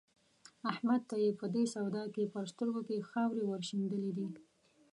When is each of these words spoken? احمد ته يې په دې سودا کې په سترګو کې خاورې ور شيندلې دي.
احمد 0.71 1.01
ته 1.09 1.15
يې 1.23 1.31
په 1.39 1.45
دې 1.53 1.63
سودا 1.73 2.03
کې 2.13 2.31
په 2.33 2.39
سترګو 2.51 2.81
کې 2.87 3.07
خاورې 3.09 3.43
ور 3.45 3.61
شيندلې 3.69 4.11
دي. 4.17 4.27